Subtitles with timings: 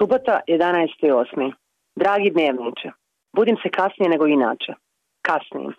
[0.00, 1.52] Subota 11.8.
[1.96, 2.88] Dragi dnevniče,
[3.36, 4.72] budim se kasnije nego inače.
[5.28, 5.74] Kasnijem.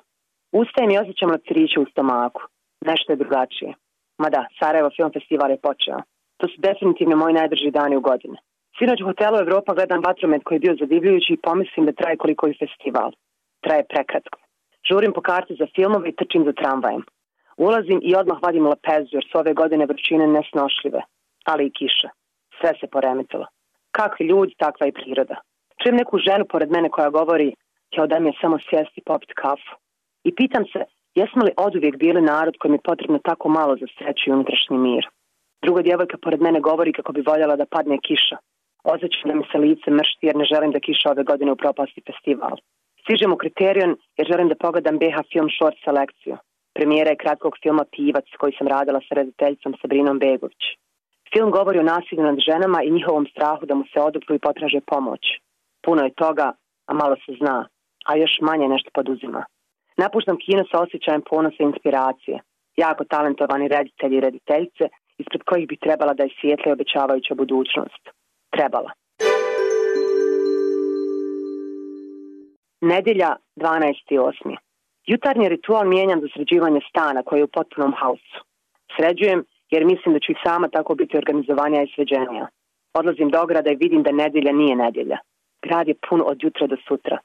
[0.51, 2.42] Ustajem i osjećam leptiriće u stomaku.
[2.89, 3.73] Nešto je drugačije.
[4.21, 5.99] Ma da, Sarajevo Film Festival je počeo.
[6.37, 8.37] To su definitivno moji najdrži dani u godine.
[8.78, 12.47] Sinoć u hotelu Evropa gledam vatromet koji je bio zadivljujući i pomislim da traje koliko
[12.47, 13.12] je festival.
[13.63, 14.38] Traje prekratko.
[14.90, 17.03] Žurim po karti za filmove i trčim za tramvajem.
[17.58, 21.02] Ulazim i odmah vadim lepezu jer su ove godine vrućine nesnošljive,
[21.52, 22.09] ali i kiša.
[22.59, 23.48] Sve se poremetilo.
[23.91, 25.36] Kakvi ljudi, takva i priroda.
[25.81, 27.50] Čujem neku ženu pored mene koja govori
[27.95, 29.73] kao da mi je samo sjesti popiti kafu.
[30.23, 30.81] I pitam se,
[31.16, 35.04] jesmo li oduvijek bili narod kojem je potrebno tako malo za sreću i unutrašnji mir?
[35.66, 38.38] Druga djevojka pored mene govori kako bi voljela da padne kiša.
[38.84, 42.55] Osjećam da mi se lice mršti jer ne želim da kiša ove godine upropasti festival.
[43.02, 46.38] Stižem u kriterion jer želim da pogledam BH film short selekciju.
[46.76, 50.64] Premijera je kratkog filma Pivac koji sam radila sa rediteljicom Sabrinom Begović.
[51.34, 54.80] Film govori o nasilju nad ženama i njihovom strahu da mu se odupru i potraže
[54.88, 55.19] pomoć.
[55.86, 56.52] Puno je toga,
[56.89, 57.67] a malo se zna,
[58.06, 59.45] a još manje nešto poduzima.
[59.97, 62.39] Napuštam kino sa osjećajem ponosa i inspiracije.
[62.78, 64.86] Jako talentovani reditelji i rediteljice
[65.17, 68.03] ispred kojih bi trebala da je i obećavajuća budućnost.
[68.50, 68.91] Trebala.
[72.81, 74.56] Nedjelja 12.8.
[75.06, 78.38] Jutarnji ritual mijenjam za sređivanje stana koji je u potpunom hausu.
[78.95, 82.47] Sređujem jer mislim da ću i sama tako biti organizovanija i sređenija.
[82.94, 85.17] Odlazim do grada i vidim da nedjelja nije nedjelja.
[85.66, 87.17] Grad je pun od jutra do sutra.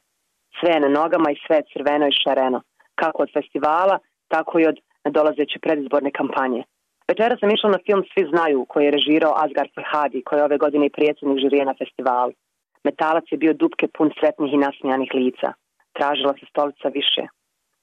[0.59, 2.61] Sve je na nogama i sve je crveno i šareno.
[2.95, 6.63] Kako od festivala, tako i od nadolazeće predizborne kampanje.
[7.07, 10.57] Večera sam išla na film Svi znaju, koji je režirao Asgar Farhadi, koji je ove
[10.57, 12.33] godine i predsjednik žirije na festivalu.
[12.83, 15.49] Metalac je bio dupke pun sretnih i nasmijanih lica.
[15.97, 17.23] Tražila se stolica više.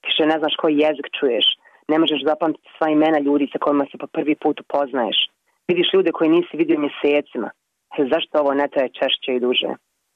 [0.07, 1.47] Više ne znaš koji jezik čuješ.
[1.89, 5.19] Ne možeš zapamtiti sva imena ljudi sa kojima se po prvi put upoznaješ.
[5.69, 7.51] Vidiš ljude koji nisi vidio mjesecima.
[7.99, 9.71] E, zašto ovo ne traje češće i duže?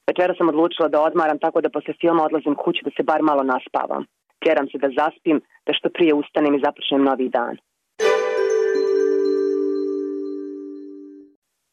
[0.09, 3.43] Večera sam odlučila da odmaram tako da poslije filma odlazim kući da se bar malo
[3.43, 4.05] naspavam.
[4.43, 7.57] Tjeram se da zaspim, da što prije ustanem i započnem novi dan.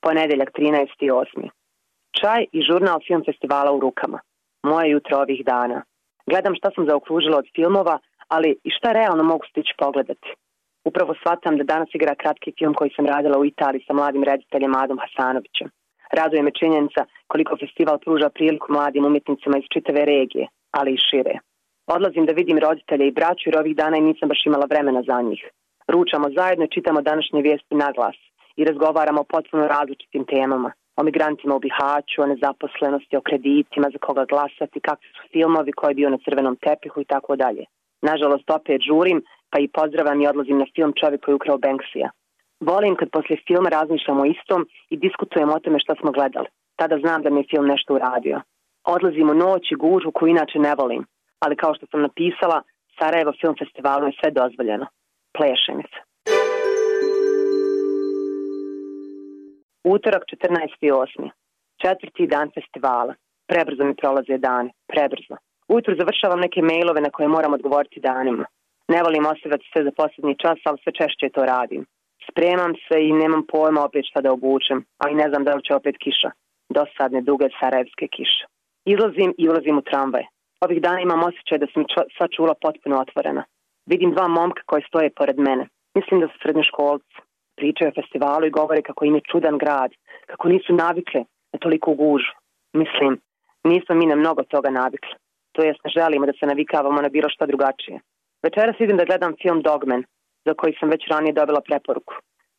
[0.06, 1.50] Ponedjeljak 13.8.
[2.20, 4.20] Čaj i žurnal film festivala u rukama.
[4.64, 5.84] Moje jutro ovih dana.
[6.26, 10.30] Gledam šta sam zaokružila od filmova, ali i šta realno mogu stići pogledati.
[10.90, 14.76] Upravo shvatam da danas igra kratki film koji sam radila u Italiji sa mladim rediteljem
[14.76, 15.70] Adom Hasanovićem.
[16.18, 21.36] Raduje me činjenica koliko festival pruža priliku mladim umjetnicima iz čitave regije, ali i šire.
[21.88, 25.22] Odlazim da vidim roditelje i braću jer ovih dana i nisam baš imala vremena za
[25.22, 25.42] njih.
[25.88, 28.16] Ručamo zajedno i čitamo današnje vijesti na glas
[28.56, 30.72] i razgovaramo o potpuno različitim temama.
[30.98, 35.92] O migrantima u Bihaću, o nezaposlenosti, o kreditima, za koga glasati, kakvi su filmovi, koji
[35.92, 37.64] je bio na crvenom tepihu i tako dalje.
[38.12, 39.20] Nažalost, opet žurim,
[39.52, 42.10] pa i pozdravam i odlazim na film Čovjek koji je ukrao Banksija.
[42.60, 44.62] Volim kad poslije filma razmišljamo o istom
[44.94, 46.48] i diskutujemo o tome što smo gledali.
[46.80, 48.42] Tada znam da mi je film nešto uradio.
[48.96, 51.04] Odlazim u noć i gužu koju inače ne volim,
[51.44, 52.62] ali kao što sam napisala,
[53.00, 54.86] Sarajevo film festivalu je sve dozvoljeno.
[55.38, 56.00] Pleše mi se.
[59.84, 61.30] Utorak 14.8.
[61.82, 63.14] Četvrti dan festivala.
[63.48, 64.72] Prebrzo mi prolaze dani.
[64.88, 65.36] Prebrzo.
[65.68, 68.46] Ujutro završavam neke mailove na koje moram odgovoriti danima.
[68.88, 71.86] Ne volim ostavljati sve za posljednji čas, ali sve češće to radim.
[72.30, 75.76] Spremam se i nemam pojma opet šta da obučem, ali ne znam da li će
[75.76, 76.30] opet kiša.
[76.78, 78.44] Dosadne, duge sarajevske kiše.
[78.94, 80.26] Izlazim i ulazim u tramvaj.
[80.66, 81.84] Ovih dana imam osjećaj da sam
[82.18, 83.44] sva čula potpuno otvorena.
[83.92, 85.68] Vidim dva momka koji stoje pored mene.
[85.96, 87.16] Mislim da su srednjoškolci.
[87.58, 89.92] Pričaju o festivalu i govore kako im je čudan grad,
[90.26, 91.22] kako nisu navikle
[91.54, 92.34] na toliko gužu.
[92.74, 93.20] Mislim,
[93.64, 95.16] nismo mi na mnogo toga navikli.
[95.56, 98.00] To jest ne želimo da se navikavamo na bilo što drugačije.
[98.44, 100.04] Večeras idem da gledam film Dogman,
[100.46, 102.14] za koji sam već ranije dobila preporuku.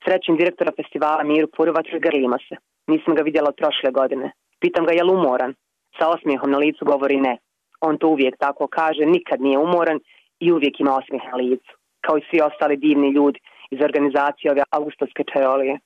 [0.04, 2.56] Srećim direktora festivala Miru Purovaču i grlima se.
[2.92, 4.26] Nisam ga vidjela od prošle godine.
[4.60, 5.54] Pitam ga je li umoran.
[5.98, 7.34] Sa osmijehom na licu govori ne.
[7.80, 9.98] On to uvijek tako kaže, nikad nije umoran
[10.40, 11.72] i uvijek ima osmijeh na licu.
[12.04, 13.38] Kao i svi ostali divni ljudi
[13.70, 15.78] iz organizacije ove augustovske čajolije.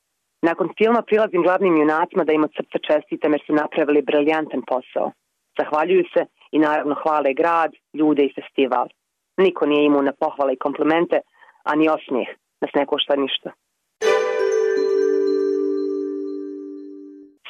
[0.43, 5.13] Nakon filma prilazim glavnim junacima da im od srca čestitam jer su napravili briljantan posao.
[5.59, 6.21] Zahvaljuju se
[6.53, 8.89] i naravno hvale grad, ljude i festival.
[9.37, 11.21] Niko nije imao na pohvale i komplimente,
[11.65, 12.29] a ni osmijeh
[12.61, 13.51] nas ne košta ništa.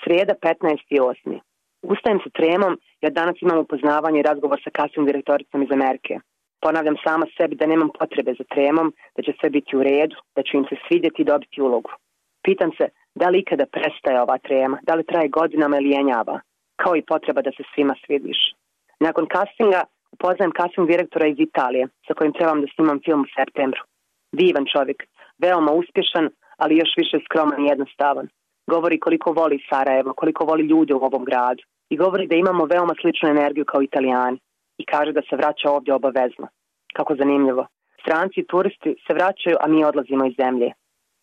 [0.04, 1.40] Srijeda 15.8.
[1.82, 6.14] Ustajem sa tremom jer danas imam upoznavanje i razgovor sa kasnim direktoricom iz Amerike.
[6.60, 10.42] Ponavljam sama sebi da nemam potrebe za tremom, da će sve biti u redu, da
[10.42, 11.90] ću im se svidjeti i dobiti ulogu.
[12.44, 16.40] Pitam se da li ikada prestaje ova trema, da li traje godinama ili jenjava,
[16.82, 18.40] kao i potreba da se svima svidiš.
[19.00, 19.80] Nakon castinga
[20.12, 23.82] upoznajem casting direktora iz Italije, sa kojim trebam da snimam film u septembru.
[24.32, 24.98] Divan čovjek,
[25.38, 26.26] veoma uspješan,
[26.62, 28.26] ali još više skroman i jednostavan.
[28.66, 31.62] Govori koliko voli Sarajevo, koliko voli ljude u ovom gradu.
[31.92, 34.38] I govori da imamo veoma sličnu energiju kao italijani.
[34.78, 36.46] I kaže da se vraća ovdje obavezno.
[36.96, 37.66] Kako zanimljivo.
[38.02, 40.72] Stranci i turisti se vraćaju, a mi odlazimo iz zemlje.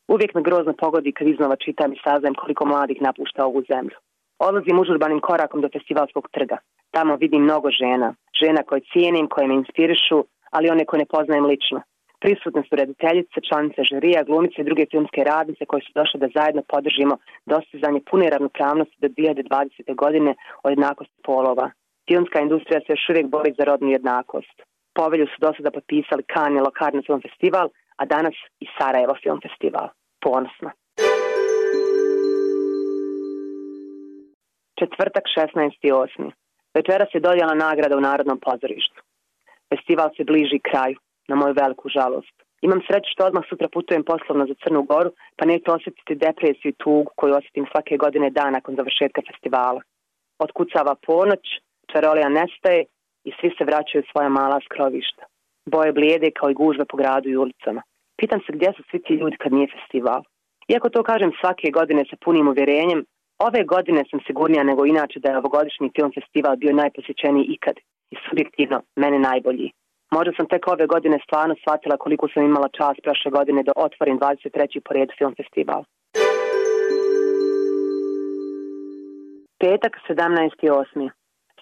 [0.08, 3.98] Uvijek me grozno pogodi kad iznova čitam i saznajem koliko mladih napušta ovu zemlju.
[4.40, 6.58] Odlazim užurbanim korakom do festivalskog trga.
[6.92, 8.16] Tamo vidim mnogo žena.
[8.42, 11.82] Žena koje cijenim, koje me inspirišu, ali one koje ne poznajem lično.
[12.20, 16.62] Prisutne su rediteljice, članice žirija, glumice i druge filmske radnice koje su došle da zajedno
[16.74, 19.96] podržimo dostizanje pune ravnopravnosti do 2020.
[19.96, 21.72] godine o jednakosti polova.
[22.08, 24.58] Filmska industrija se još uvijek bori za rodnu jednakost.
[24.96, 27.68] Povelju su do sada potpisali Kani Lokarno film festival,
[28.02, 29.88] a danas i Sarajevo film festival.
[30.26, 30.70] Ponosno.
[34.80, 36.32] Četvrtak 16.8.
[36.78, 39.00] Večeras je dodjela nagrada u Narodnom pozorištu.
[39.72, 40.98] Festival se bliži kraju,
[41.30, 42.36] na moju veliku žalost.
[42.62, 46.80] Imam sreću što odmah sutra putujem poslovno za Crnu Goru, pa neću osjetiti depresiju i
[46.84, 49.82] tugu koju osjetim svake godine dan nakon završetka festivala.
[50.46, 51.46] Otkucava ponoć,
[51.92, 52.82] čarolija nestaje
[53.28, 55.24] i svi se vraćaju svoja mala skrovišta.
[55.74, 57.82] Boje blijede kao i gužve po gradu i ulicama.
[58.20, 60.22] Pitam se gdje su svi ti ljudi kad nije festival.
[60.68, 63.06] Iako to kažem svake godine sa punim uvjerenjem,
[63.40, 67.76] ove godine sam sigurnija nego inače da je ovogodišnji film festival bio najposjećeniji ikad
[68.12, 69.72] i subjektivno mene najbolji.
[70.12, 74.20] Možda sam tek ove godine stvarno shvatila koliko sam imala čas prošle godine da otvorim
[74.20, 74.80] 23.
[74.86, 75.84] po redu film festival.
[79.60, 81.10] Petak 17.8.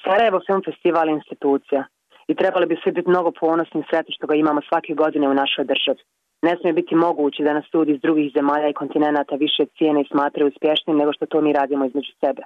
[0.03, 1.81] Sarajevo film festival institucija
[2.27, 5.33] i trebali bi svi biti mnogo ponosni i sretni što ga imamo svake godine u
[5.33, 6.01] našoj državi.
[6.47, 10.09] Ne smije biti moguće da nas ljudi iz drugih zemalja i kontinenata više cijene i
[10.11, 12.41] smatraju uspješnim nego što to mi radimo između sebe.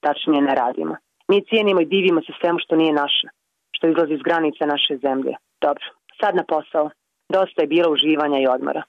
[0.00, 0.94] Tačnije ne radimo.
[1.28, 3.26] Mi cijenimo i divimo se svemu što nije naše,
[3.76, 5.34] što izlazi iz granica naše zemlje.
[5.60, 5.84] Dobro,
[6.20, 6.90] sad na posao.
[7.28, 8.82] Dosta je bilo uživanja i odmora.